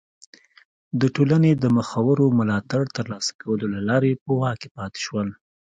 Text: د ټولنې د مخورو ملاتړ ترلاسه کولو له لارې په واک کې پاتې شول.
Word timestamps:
د 0.99 1.01
ټولنې 1.15 1.51
د 1.55 1.65
مخورو 1.77 2.25
ملاتړ 2.39 2.83
ترلاسه 2.97 3.31
کولو 3.41 3.65
له 3.73 3.81
لارې 3.89 4.11
په 4.23 4.31
واک 4.39 4.57
کې 4.61 4.69
پاتې 4.77 4.99
شول. 5.05 5.27